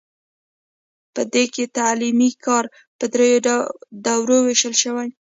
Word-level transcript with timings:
په 1.13 1.21
دې 1.33 1.43
کې 1.53 1.65
تعلیمي 1.77 2.29
کار 2.45 2.65
په 2.97 3.05
دریو 3.13 3.39
دورو 4.05 4.37
ویشل 4.47 4.73
شوی. 4.83 5.09